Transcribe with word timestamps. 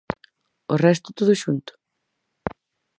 ¿O 0.73 0.75
resto 0.85 1.07
todo 1.17 1.33
xunto? 1.41 1.71